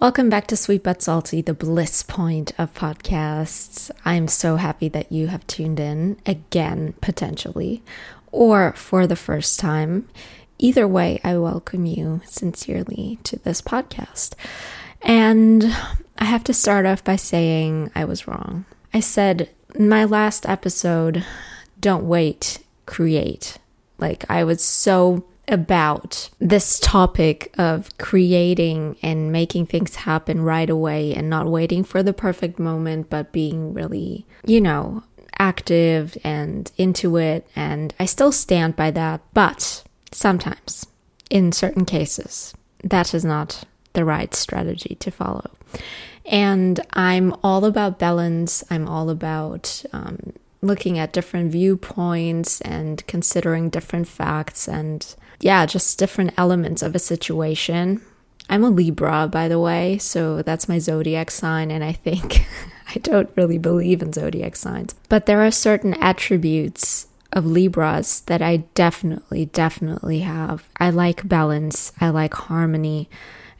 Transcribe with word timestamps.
Welcome 0.00 0.30
back 0.30 0.46
to 0.46 0.56
Sweet 0.56 0.84
But 0.84 1.02
Salty, 1.02 1.42
the 1.42 1.52
bliss 1.52 2.04
point 2.04 2.52
of 2.56 2.72
podcasts. 2.72 3.90
I'm 4.04 4.28
so 4.28 4.54
happy 4.54 4.88
that 4.90 5.10
you 5.10 5.26
have 5.26 5.44
tuned 5.48 5.80
in 5.80 6.18
again, 6.24 6.94
potentially, 7.00 7.82
or 8.30 8.72
for 8.74 9.08
the 9.08 9.16
first 9.16 9.58
time. 9.58 10.08
Either 10.56 10.86
way, 10.86 11.20
I 11.24 11.36
welcome 11.38 11.84
you 11.84 12.20
sincerely 12.26 13.18
to 13.24 13.40
this 13.40 13.60
podcast. 13.60 14.34
And 15.02 15.64
I 16.16 16.26
have 16.26 16.44
to 16.44 16.54
start 16.54 16.86
off 16.86 17.02
by 17.02 17.16
saying 17.16 17.90
I 17.96 18.04
was 18.04 18.28
wrong. 18.28 18.66
I 18.94 19.00
said 19.00 19.50
in 19.74 19.88
my 19.88 20.04
last 20.04 20.48
episode, 20.48 21.24
don't 21.80 22.04
wait, 22.04 22.60
create. 22.86 23.58
Like, 23.98 24.24
I 24.30 24.44
was 24.44 24.62
so 24.62 25.24
about 25.48 26.30
this 26.38 26.78
topic 26.78 27.52
of 27.58 27.96
creating 27.98 28.96
and 29.02 29.32
making 29.32 29.66
things 29.66 29.96
happen 29.96 30.42
right 30.42 30.68
away 30.68 31.14
and 31.14 31.28
not 31.28 31.46
waiting 31.46 31.84
for 31.84 32.02
the 32.02 32.12
perfect 32.12 32.58
moment, 32.58 33.10
but 33.10 33.32
being 33.32 33.72
really, 33.72 34.26
you 34.44 34.60
know, 34.60 35.02
active 35.38 36.16
and 36.22 36.70
into 36.76 37.16
it. 37.16 37.46
And 37.56 37.94
I 37.98 38.06
still 38.06 38.32
stand 38.32 38.76
by 38.76 38.90
that. 38.92 39.20
But 39.32 39.84
sometimes, 40.12 40.86
in 41.30 41.52
certain 41.52 41.84
cases, 41.84 42.54
that 42.84 43.14
is 43.14 43.24
not 43.24 43.64
the 43.94 44.04
right 44.04 44.34
strategy 44.34 44.96
to 45.00 45.10
follow. 45.10 45.50
And 46.26 46.78
I'm 46.92 47.34
all 47.42 47.64
about 47.64 47.98
balance. 47.98 48.62
I'm 48.70 48.86
all 48.86 49.08
about 49.08 49.82
um, 49.92 50.34
looking 50.60 50.98
at 50.98 51.12
different 51.12 51.52
viewpoints 51.52 52.60
and 52.62 53.06
considering 53.06 53.70
different 53.70 54.08
facts 54.08 54.68
and 54.68 55.14
yeah, 55.40 55.66
just 55.66 55.98
different 55.98 56.34
elements 56.36 56.82
of 56.82 56.94
a 56.94 56.98
situation. 56.98 58.02
I'm 58.50 58.64
a 58.64 58.70
Libra, 58.70 59.28
by 59.28 59.46
the 59.46 59.60
way, 59.60 59.98
so 59.98 60.42
that's 60.42 60.68
my 60.68 60.78
zodiac 60.78 61.30
sign, 61.30 61.70
and 61.70 61.84
I 61.84 61.92
think 61.92 62.46
I 62.94 62.98
don't 62.98 63.30
really 63.36 63.58
believe 63.58 64.02
in 64.02 64.12
zodiac 64.12 64.56
signs. 64.56 64.94
But 65.08 65.26
there 65.26 65.42
are 65.42 65.50
certain 65.50 65.94
attributes 65.94 67.08
of 67.32 67.44
Libras 67.44 68.22
that 68.22 68.40
I 68.40 68.58
definitely, 68.74 69.46
definitely 69.46 70.20
have. 70.20 70.68
I 70.78 70.90
like 70.90 71.28
balance, 71.28 71.92
I 72.00 72.08
like 72.08 72.34
harmony, 72.34 73.08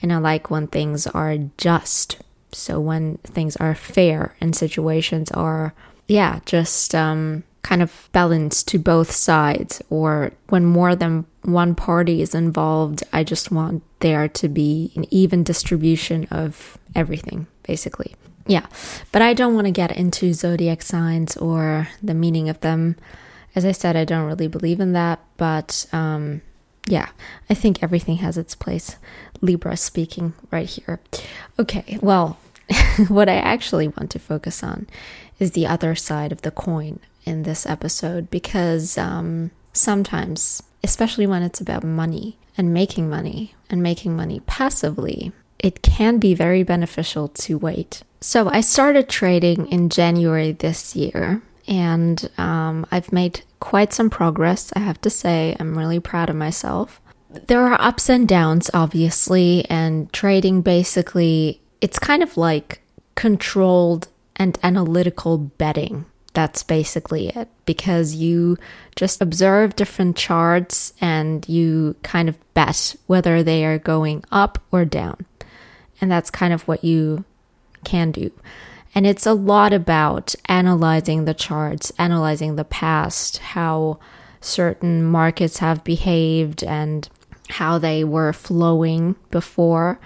and 0.00 0.12
I 0.12 0.18
like 0.18 0.50
when 0.50 0.68
things 0.68 1.06
are 1.08 1.36
just. 1.58 2.22
So 2.52 2.78
when 2.80 3.18
things 3.18 3.56
are 3.56 3.74
fair 3.74 4.36
and 4.40 4.54
situations 4.54 5.30
are, 5.32 5.74
yeah, 6.08 6.40
just 6.46 6.94
um, 6.94 7.44
kind 7.62 7.82
of 7.82 8.08
balance 8.12 8.62
to 8.62 8.78
both 8.78 9.10
sides, 9.10 9.82
or 9.90 10.32
when 10.48 10.64
more 10.64 10.94
than 10.94 11.26
one 11.42 11.74
party 11.74 12.22
is 12.22 12.34
involved, 12.34 13.02
I 13.12 13.24
just 13.24 13.50
want 13.50 13.82
there 14.00 14.28
to 14.28 14.48
be 14.48 14.92
an 14.94 15.06
even 15.10 15.42
distribution 15.42 16.26
of 16.30 16.78
everything, 16.94 17.46
basically. 17.64 18.14
Yeah, 18.46 18.66
but 19.10 19.22
I 19.22 19.34
don't 19.34 19.54
want 19.54 19.66
to 19.66 19.72
get 19.72 19.96
into 19.96 20.32
zodiac 20.32 20.82
signs 20.82 21.36
or 21.36 21.88
the 22.02 22.14
meaning 22.14 22.48
of 22.48 22.60
them. 22.60 22.96
As 23.56 23.64
I 23.64 23.72
said, 23.72 23.96
I 23.96 24.04
don't 24.04 24.26
really 24.26 24.46
believe 24.48 24.78
in 24.78 24.92
that, 24.92 25.18
but 25.36 25.86
um, 25.92 26.42
yeah, 26.86 27.08
I 27.50 27.54
think 27.54 27.82
everything 27.82 28.18
has 28.18 28.38
its 28.38 28.54
place. 28.54 28.96
Libra 29.40 29.76
speaking 29.76 30.34
right 30.52 30.68
here. 30.68 31.00
Okay, 31.58 31.98
well, 32.00 32.38
what 33.08 33.28
I 33.28 33.36
actually 33.36 33.88
want 33.88 34.10
to 34.12 34.18
focus 34.18 34.62
on 34.62 34.86
is 35.38 35.52
the 35.52 35.66
other 35.66 35.94
side 35.94 36.32
of 36.32 36.42
the 36.42 36.50
coin 36.50 37.00
in 37.24 37.42
this 37.42 37.66
episode 37.66 38.30
because 38.30 38.96
um, 38.96 39.50
sometimes, 39.72 40.62
especially 40.82 41.26
when 41.26 41.42
it's 41.42 41.60
about 41.60 41.84
money 41.84 42.38
and 42.56 42.72
making 42.72 43.08
money 43.08 43.54
and 43.68 43.82
making 43.82 44.16
money 44.16 44.40
passively, 44.46 45.32
it 45.58 45.82
can 45.82 46.18
be 46.18 46.34
very 46.34 46.62
beneficial 46.62 47.28
to 47.28 47.58
wait. 47.58 48.02
So 48.20 48.48
I 48.48 48.60
started 48.60 49.08
trading 49.08 49.66
in 49.68 49.88
January 49.88 50.52
this 50.52 50.96
year 50.96 51.42
and 51.68 52.30
um, 52.38 52.86
I've 52.90 53.12
made 53.12 53.42
quite 53.60 53.92
some 53.92 54.10
progress, 54.10 54.72
I 54.74 54.80
have 54.80 55.00
to 55.02 55.10
say. 55.10 55.56
I'm 55.58 55.76
really 55.76 56.00
proud 56.00 56.30
of 56.30 56.36
myself. 56.36 57.00
There 57.30 57.66
are 57.66 57.80
ups 57.80 58.08
and 58.08 58.26
downs, 58.26 58.70
obviously, 58.72 59.66
and 59.68 60.10
trading 60.12 60.62
basically, 60.62 61.60
it's 61.86 62.00
kind 62.00 62.20
of 62.20 62.36
like 62.36 62.80
controlled 63.14 64.08
and 64.34 64.58
analytical 64.64 65.38
betting. 65.38 66.04
That's 66.32 66.64
basically 66.64 67.28
it 67.28 67.48
because 67.64 68.16
you 68.16 68.58
just 68.96 69.22
observe 69.22 69.76
different 69.76 70.16
charts 70.16 70.92
and 71.00 71.48
you 71.48 71.94
kind 72.02 72.28
of 72.28 72.38
bet 72.54 72.96
whether 73.06 73.44
they 73.44 73.64
are 73.64 73.78
going 73.78 74.24
up 74.32 74.60
or 74.72 74.84
down. 74.84 75.26
And 76.00 76.10
that's 76.10 76.28
kind 76.28 76.52
of 76.52 76.66
what 76.66 76.82
you 76.82 77.24
can 77.84 78.10
do. 78.10 78.32
And 78.92 79.06
it's 79.06 79.24
a 79.24 79.32
lot 79.32 79.72
about 79.72 80.34
analyzing 80.46 81.24
the 81.24 81.34
charts, 81.34 81.92
analyzing 82.00 82.56
the 82.56 82.64
past, 82.64 83.38
how 83.38 84.00
certain 84.40 85.04
markets 85.04 85.58
have 85.58 85.84
behaved 85.84 86.64
and 86.64 87.08
how 87.48 87.78
they 87.78 88.02
were 88.02 88.32
flowing 88.32 89.14
before 89.30 90.00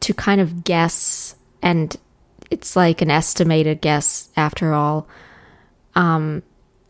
to 0.00 0.14
kind 0.14 0.40
of 0.40 0.64
guess. 0.64 1.36
And 1.62 1.96
it's 2.50 2.76
like 2.76 3.02
an 3.02 3.10
estimated 3.10 3.80
guess 3.80 4.30
after 4.36 4.72
all 4.72 5.08
um, 5.94 6.42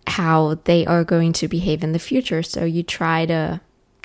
how 0.06 0.59
they 0.65 0.84
are 0.87 1.05
going 1.05 1.33
to 1.34 1.49
behave 1.49 1.83
in 1.83 1.93
the 1.93 1.99
future. 1.99 2.43
So 2.43 2.65
you 2.65 2.83
try 2.83 3.27
to 3.27 3.61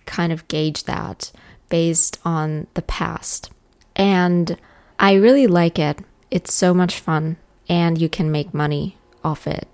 kind 0.06 0.32
of 0.32 0.48
gauge 0.48 0.86
that 0.86 1.32
based 1.70 2.20
on 2.24 2.68
the 2.74 2.82
past. 2.82 3.52
And 3.96 4.58
I 5.00 5.14
really 5.14 5.48
like 5.48 5.80
it. 5.80 6.00
It's 6.30 6.54
so 6.54 6.74
much 6.74 7.00
fun 7.00 7.38
and 7.68 8.00
you 8.00 8.10
can 8.10 8.32
make 8.32 8.54
money 8.54 8.98
off 9.24 9.48
it. 9.48 9.68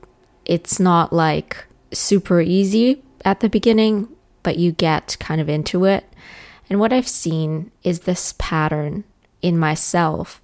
It's 0.45 0.79
not 0.79 1.11
like 1.11 1.65
super 1.91 2.41
easy 2.41 3.03
at 3.25 3.41
the 3.41 3.49
beginning, 3.49 4.07
but 4.43 4.57
you 4.57 4.71
get 4.71 5.17
kind 5.19 5.41
of 5.41 5.49
into 5.49 5.85
it. 5.85 6.05
And 6.69 6.79
what 6.79 6.93
I've 6.93 7.07
seen 7.07 7.71
is 7.83 8.01
this 8.01 8.33
pattern 8.37 9.03
in 9.41 9.57
myself 9.57 10.41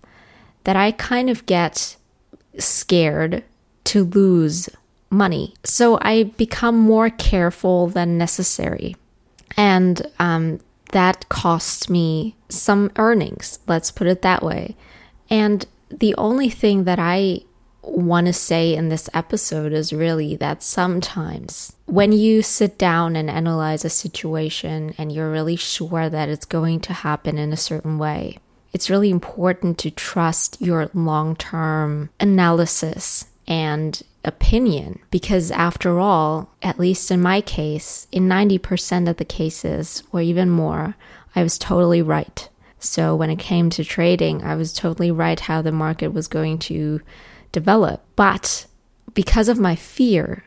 that 0.63 0.75
I 0.75 0.91
kind 0.91 1.29
of 1.29 1.45
get 1.45 1.97
scared 2.57 3.43
to 3.85 4.03
lose 4.05 4.69
money. 5.09 5.53
So 5.63 5.99
I 6.01 6.23
become 6.23 6.77
more 6.77 7.09
careful 7.09 7.87
than 7.87 8.17
necessary. 8.17 8.95
And 9.55 10.01
um, 10.19 10.59
that 10.91 11.27
costs 11.29 11.89
me 11.89 12.35
some 12.49 12.91
earnings, 12.97 13.59
let's 13.67 13.91
put 13.91 14.07
it 14.07 14.21
that 14.21 14.43
way. 14.43 14.75
And 15.29 15.65
the 15.89 16.15
only 16.15 16.49
thing 16.49 16.85
that 16.85 16.99
I 16.99 17.41
want 17.81 18.27
to 18.27 18.33
say 18.33 18.73
in 18.73 18.89
this 18.89 19.09
episode 19.13 19.73
is 19.73 19.91
really 19.91 20.35
that 20.37 20.63
sometimes 20.63 21.75
when 21.85 22.11
you 22.11 22.41
sit 22.41 22.77
down 22.77 23.15
and 23.15 23.29
analyze 23.29 23.83
a 23.83 23.89
situation 23.89 24.95
and 24.97 25.11
you're 25.11 25.31
really 25.31 25.57
sure 25.57 26.09
that 26.09 26.29
it's 26.29 26.45
going 26.45 26.79
to 26.79 26.93
happen 26.93 27.37
in 27.37 27.51
a 27.51 27.57
certain 27.57 27.97
way, 27.97 28.37
it's 28.73 28.89
really 28.89 29.11
important 29.11 29.77
to 29.77 29.91
trust 29.91 30.59
your 30.59 30.89
long 30.93 31.35
term 31.35 32.09
analysis 32.19 33.25
and 33.47 34.01
opinion 34.25 34.99
because 35.11 35.51
after 35.51 35.99
all 35.99 36.49
at 36.61 36.79
least 36.79 37.11
in 37.11 37.21
my 37.21 37.41
case 37.41 38.07
in 38.11 38.27
90% 38.27 39.09
of 39.09 39.17
the 39.17 39.25
cases 39.25 40.01
or 40.11 40.21
even 40.21 40.49
more 40.49 40.95
i 41.35 41.43
was 41.43 41.57
totally 41.57 42.01
right. 42.01 42.49
So 42.79 43.15
when 43.15 43.29
it 43.29 43.39
came 43.39 43.69
to 43.71 43.83
trading 43.83 44.43
i 44.43 44.55
was 44.55 44.73
totally 44.73 45.11
right 45.11 45.39
how 45.39 45.61
the 45.61 45.71
market 45.71 46.09
was 46.09 46.27
going 46.27 46.57
to 46.59 47.01
develop. 47.51 48.03
But 48.15 48.65
because 49.13 49.49
of 49.49 49.59
my 49.59 49.75
fear 49.75 50.43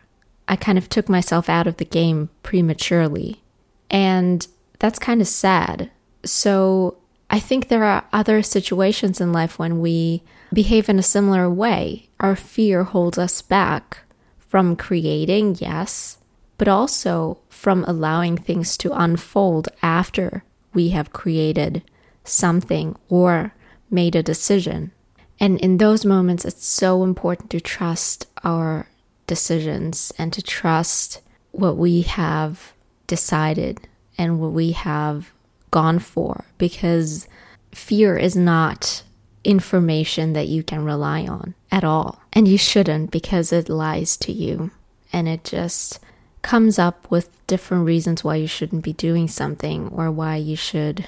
i 0.48 0.56
kind 0.56 0.78
of 0.78 0.88
took 0.88 1.08
myself 1.08 1.48
out 1.48 1.66
of 1.66 1.76
the 1.76 1.84
game 1.84 2.30
prematurely. 2.42 3.42
And 3.90 4.46
that's 4.78 4.98
kind 4.98 5.20
of 5.20 5.28
sad. 5.28 5.90
So 6.24 6.96
i 7.30 7.38
think 7.38 7.68
there 7.68 7.84
are 7.84 8.04
other 8.12 8.42
situations 8.42 9.20
in 9.20 9.32
life 9.32 9.58
when 9.58 9.80
we 9.80 10.22
behave 10.52 10.88
in 10.88 10.98
a 10.98 11.02
similar 11.02 11.50
way. 11.50 12.08
Our 12.20 12.36
fear 12.36 12.84
holds 12.84 13.18
us 13.18 13.42
back 13.42 13.98
from 14.38 14.76
creating, 14.76 15.56
yes, 15.58 16.18
but 16.58 16.68
also 16.68 17.38
from 17.48 17.84
allowing 17.86 18.36
things 18.36 18.76
to 18.78 18.92
unfold 18.92 19.68
after 19.82 20.44
we 20.72 20.90
have 20.90 21.12
created 21.12 21.82
something 22.24 22.96
or 23.08 23.54
made 23.90 24.16
a 24.16 24.22
decision. 24.22 24.92
And 25.38 25.60
in 25.60 25.76
those 25.76 26.04
moments, 26.04 26.44
it's 26.44 26.66
so 26.66 27.02
important 27.02 27.50
to 27.50 27.60
trust 27.60 28.26
our 28.42 28.88
decisions 29.26 30.12
and 30.18 30.32
to 30.32 30.42
trust 30.42 31.20
what 31.52 31.76
we 31.76 32.02
have 32.02 32.72
decided 33.06 33.86
and 34.16 34.40
what 34.40 34.52
we 34.52 34.72
have 34.72 35.32
gone 35.76 35.98
for 35.98 36.46
because 36.56 37.28
fear 37.70 38.16
is 38.16 38.34
not 38.34 39.02
information 39.44 40.32
that 40.32 40.48
you 40.48 40.62
can 40.62 40.82
rely 40.82 41.26
on 41.26 41.54
at 41.70 41.84
all. 41.84 42.18
And 42.32 42.48
you 42.48 42.56
shouldn't 42.56 43.10
because 43.10 43.52
it 43.52 43.68
lies 43.68 44.16
to 44.24 44.32
you 44.32 44.70
and 45.12 45.28
it 45.28 45.44
just 45.44 46.00
comes 46.40 46.78
up 46.78 47.10
with 47.10 47.28
different 47.46 47.84
reasons 47.84 48.24
why 48.24 48.36
you 48.36 48.46
shouldn't 48.46 48.84
be 48.84 48.94
doing 48.94 49.28
something 49.28 49.88
or 49.88 50.10
why 50.10 50.36
you 50.36 50.56
should 50.56 51.04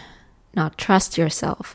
not 0.54 0.76
trust 0.76 1.16
yourself. 1.16 1.74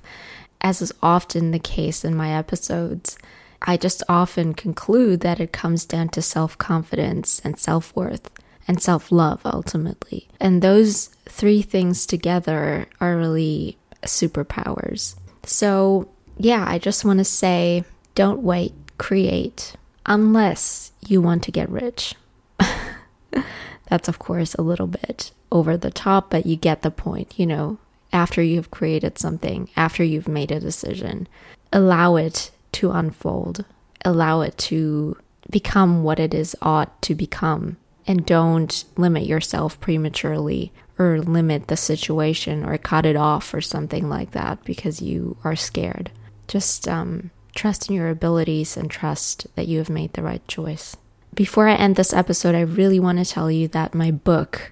as 0.61 0.79
is 0.79 0.93
often 1.01 1.49
the 1.49 1.57
case 1.77 2.05
in 2.05 2.13
my 2.15 2.29
episodes, 2.31 3.17
I 3.63 3.75
just 3.75 4.03
often 4.07 4.53
conclude 4.53 5.21
that 5.21 5.39
it 5.39 5.51
comes 5.51 5.83
down 5.83 6.09
to 6.09 6.21
self 6.21 6.59
confidence 6.59 7.41
and 7.43 7.57
self 7.57 7.95
worth 7.95 8.29
and 8.67 8.79
self 8.79 9.11
love 9.11 9.41
ultimately. 9.45 10.27
And 10.39 10.61
those 10.61 11.09
three 11.33 11.63
things 11.63 12.05
together 12.05 12.87
are 13.01 13.17
really 13.17 13.75
superpowers. 14.03 15.15
So, 15.43 16.07
yeah, 16.37 16.63
I 16.67 16.77
just 16.77 17.03
want 17.03 17.17
to 17.17 17.25
say 17.25 17.83
don't 18.13 18.43
wait, 18.43 18.73
create, 18.99 19.73
unless 20.05 20.91
you 21.07 21.21
want 21.21 21.41
to 21.43 21.51
get 21.51 21.69
rich. 21.69 22.13
That's, 23.89 24.07
of 24.07 24.19
course, 24.19 24.53
a 24.55 24.61
little 24.61 24.85
bit 24.85 25.31
over 25.51 25.75
the 25.75 25.89
top, 25.89 26.29
but 26.29 26.45
you 26.45 26.55
get 26.55 26.83
the 26.83 26.91
point. 26.91 27.33
You 27.37 27.47
know, 27.47 27.77
after 28.13 28.43
you've 28.43 28.69
created 28.69 29.17
something, 29.17 29.69
after 29.75 30.03
you've 30.03 30.27
made 30.27 30.51
a 30.51 30.59
decision, 30.59 31.27
allow 31.71 32.15
it 32.15 32.51
to 32.73 32.91
unfold, 32.91 33.65
allow 34.05 34.41
it 34.41 34.57
to 34.59 35.17
become 35.49 36.03
what 36.03 36.19
it 36.19 36.35
is 36.35 36.55
ought 36.61 37.01
to 37.01 37.15
become, 37.15 37.77
and 38.05 38.23
don't 38.23 38.85
limit 38.97 39.25
yourself 39.25 39.79
prematurely 39.79 40.71
or 40.99 41.19
limit 41.21 41.67
the 41.67 41.77
situation 41.77 42.63
or 42.63 42.77
cut 42.77 43.05
it 43.05 43.15
off 43.15 43.53
or 43.53 43.61
something 43.61 44.09
like 44.09 44.31
that 44.31 44.63
because 44.63 45.01
you 45.01 45.37
are 45.43 45.55
scared. 45.55 46.11
Just 46.47 46.87
um, 46.87 47.31
trust 47.55 47.89
in 47.89 47.95
your 47.95 48.09
abilities 48.09 48.77
and 48.77 48.89
trust 48.89 49.47
that 49.55 49.67
you 49.67 49.79
have 49.79 49.89
made 49.89 50.13
the 50.13 50.21
right 50.21 50.45
choice. 50.47 50.95
Before 51.33 51.67
I 51.67 51.75
end 51.75 51.95
this 51.95 52.13
episode, 52.13 52.53
I 52.53 52.61
really 52.61 52.99
want 52.99 53.17
to 53.17 53.25
tell 53.25 53.49
you 53.49 53.67
that 53.69 53.95
my 53.95 54.11
book 54.11 54.71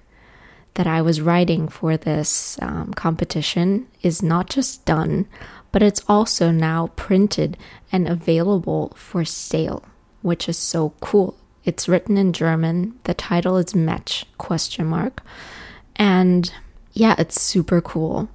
that 0.74 0.86
I 0.86 1.02
was 1.02 1.20
writing 1.20 1.68
for 1.68 1.96
this 1.96 2.58
um, 2.62 2.94
competition 2.94 3.88
is 4.02 4.22
not 4.22 4.48
just 4.48 4.84
done, 4.84 5.26
but 5.70 5.82
it's 5.82 6.02
also 6.08 6.50
now 6.50 6.88
printed 6.96 7.56
and 7.90 8.08
available 8.08 8.92
for 8.94 9.24
sale, 9.24 9.84
which 10.22 10.48
is 10.48 10.56
so 10.56 10.94
cool. 11.00 11.36
It's 11.64 11.88
written 11.88 12.16
in 12.16 12.32
German. 12.32 12.98
The 13.04 13.14
title 13.14 13.56
is 13.56 13.74
Match 13.74 14.26
question 14.38 14.86
mark. 14.86 15.22
And 15.96 16.52
yeah, 16.92 17.14
it's 17.18 17.40
super 17.40 17.80
cool 17.80 18.28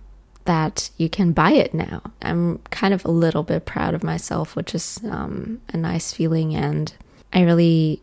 that 0.46 0.90
you 0.98 1.10
can 1.10 1.34
buy 1.34 1.52
it 1.52 1.74
now. 1.74 2.02
I'm 2.22 2.60
kind 2.72 2.94
of 2.94 3.04
a 3.04 3.12
little 3.12 3.44
bit 3.44 3.66
proud 3.66 3.94
of 3.94 4.04
myself, 4.04 4.56
which 4.56 4.74
is 4.74 5.00
um, 5.10 5.62
a 5.74 5.78
nice 5.78 6.14
feeling. 6.14 6.56
And 6.56 6.94
I 7.34 7.42
really 7.42 8.02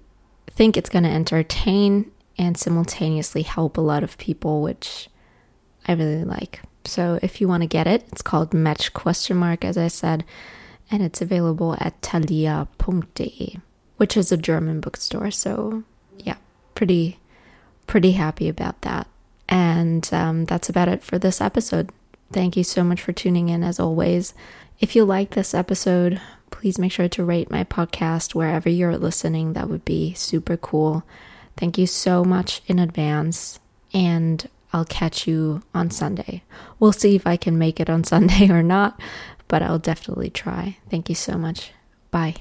think 0.51 0.77
it's 0.77 0.91
going 0.91 1.05
to 1.05 1.11
entertain 1.11 2.11
and 2.37 2.59
simultaneously 2.59 3.43
help 3.43 3.77
a 3.77 3.81
lot 3.83 4.03
of 4.03 4.19
people, 4.19 4.63
which 4.63 5.09
I 5.89 5.93
really 5.93 6.25
like. 6.25 6.61
So 6.85 7.19
if 7.23 7.41
you 7.41 7.49
want 7.49 7.63
to 7.63 7.67
get 7.67 7.87
it, 7.87 8.05
it's 8.13 8.23
called 8.23 8.53
Match 8.53 8.93
question 8.93 9.37
mark, 9.37 9.65
as 9.65 9.79
I 9.79 9.89
said, 9.89 10.25
and 10.91 11.03
it's 11.03 11.23
available 11.23 11.77
at 11.81 12.01
thalia.de, 12.03 13.59
which 13.97 14.17
is 14.17 14.31
a 14.31 14.37
German 14.37 14.81
bookstore. 14.81 15.31
So 15.31 15.85
yeah, 16.19 16.37
pretty 16.75 17.19
pretty 17.87 18.13
happy 18.13 18.49
about 18.49 18.83
that. 18.83 19.07
And 19.49 20.09
um, 20.13 20.45
that's 20.47 20.69
about 20.69 20.89
it 20.89 21.03
for 21.03 21.19
this 21.19 21.41
episode. 21.41 21.91
Thank 22.33 22.57
you 22.57 22.65
so 22.65 22.83
much 22.83 23.01
for 23.01 23.13
tuning 23.13 23.49
in, 23.49 23.63
as 23.63 23.79
always. 23.79 24.35
If 24.81 24.97
you 24.97 25.05
like 25.05 25.31
this 25.31 25.55
episode, 25.55 26.21
please 26.51 26.79
make 26.79 26.93
sure 26.93 27.09
to 27.09 27.25
rate 27.25 27.51
my 27.51 27.65
podcast 27.65 28.35
wherever 28.35 28.69
you're 28.69 28.97
listening. 28.97 29.53
That 29.53 29.69
would 29.69 29.85
be 29.85 30.15
super 30.15 30.57
cool. 30.57 31.05
Thank 31.57 31.79
you 31.79 31.87
so 31.87 32.25
much 32.25 32.63
in 32.67 32.79
advance, 32.79 33.61
and 33.93 34.49
I'll 34.73 34.85
catch 34.85 35.29
you 35.29 35.63
on 35.73 35.91
Sunday. 35.91 36.43
We'll 36.81 36.93
see 36.93 37.15
if 37.15 37.27
I 37.27 37.37
can 37.37 37.59
make 37.59 37.79
it 37.79 37.89
on 37.89 38.03
Sunday 38.15 38.51
or 38.51 38.63
not, 38.63 39.01
but 39.47 39.63
I'll 39.63 39.79
definitely 39.79 40.31
try. 40.31 40.79
Thank 40.91 41.09
you 41.09 41.15
so 41.15 41.39
much. 41.39 41.73
Bye. 42.11 42.37